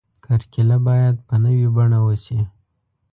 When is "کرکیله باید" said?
0.23-1.15